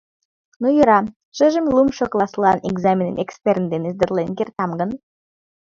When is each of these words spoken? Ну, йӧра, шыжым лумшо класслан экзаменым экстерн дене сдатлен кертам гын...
Ну, 0.61 0.67
йӧра, 0.75 0.99
шыжым 1.35 1.65
лумшо 1.75 2.05
класслан 2.11 2.57
экзаменым 2.69 3.15
экстерн 3.23 3.63
дене 3.73 3.87
сдатлен 3.95 4.29
кертам 4.37 4.71
гын... 4.79 4.89